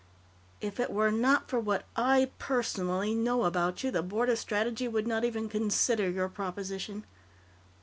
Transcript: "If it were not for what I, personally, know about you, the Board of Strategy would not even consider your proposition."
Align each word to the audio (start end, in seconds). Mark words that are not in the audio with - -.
"If 0.61 0.79
it 0.79 0.89
were 0.91 1.11
not 1.11 1.47
for 1.47 1.59
what 1.59 1.85
I, 1.95 2.31
personally, 2.39 3.13
know 3.13 3.43
about 3.43 3.83
you, 3.83 3.91
the 3.91 4.01
Board 4.01 4.29
of 4.29 4.39
Strategy 4.39 4.87
would 4.87 5.05
not 5.05 5.23
even 5.23 5.47
consider 5.47 6.09
your 6.09 6.27
proposition." 6.27 7.03